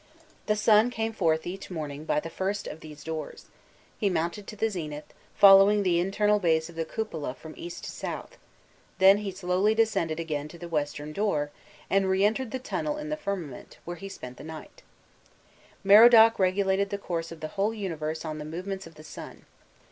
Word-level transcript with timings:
* 0.25 0.45
The 0.47 0.55
sun 0.55 0.89
came 0.89 1.13
forth 1.13 1.45
each 1.45 1.69
morning 1.69 2.05
by 2.05 2.19
the 2.19 2.31
first 2.31 2.65
of 2.65 2.79
these 2.79 3.03
doors; 3.03 3.45
he 3.99 4.09
mounted 4.09 4.47
to 4.47 4.55
the 4.55 4.67
zenith, 4.67 5.13
following 5.35 5.83
the 5.83 5.99
internal 5.99 6.39
base 6.39 6.69
of 6.71 6.75
the 6.75 6.85
cupola 6.85 7.35
from 7.35 7.53
east 7.55 7.83
to 7.83 7.91
south; 7.91 8.39
then 8.97 9.17
he 9.19 9.29
slowly 9.29 9.75
descended 9.75 10.19
again 10.19 10.47
to 10.47 10.57
the 10.57 10.67
western 10.67 11.13
door, 11.13 11.51
and 11.87 12.09
re 12.09 12.23
entered 12.25 12.49
the 12.49 12.57
tunnel 12.57 12.97
in 12.97 13.09
the 13.09 13.15
firmament, 13.15 13.77
where 13.85 13.97
he 13.97 14.09
spent 14.09 14.37
the 14.37 14.43
night, 14.43 14.81
Merodach 15.83 16.39
regulated 16.39 16.89
the 16.89 16.97
course 16.97 17.31
of 17.31 17.39
the 17.39 17.49
whole 17.49 17.71
universe 17.71 18.25
on 18.25 18.39
the 18.39 18.43
movements 18.43 18.87
of 18.87 18.95
the 18.95 19.03
sun. 19.03 19.45